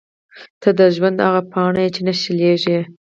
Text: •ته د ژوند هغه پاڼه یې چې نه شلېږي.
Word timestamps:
•ته 0.61 0.69
د 0.79 0.81
ژوند 0.95 1.17
هغه 1.27 1.41
پاڼه 1.51 1.81
یې 1.83 1.89
چې 1.95 2.01
نه 2.07 2.13
شلېږي. 2.21 2.79